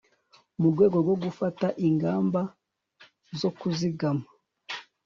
murwego 0.59 0.95
rwo 1.03 1.15
gufata 1.23 1.67
ingamba 1.87 2.41
zo 3.39 3.49
kuzigama 3.59 4.25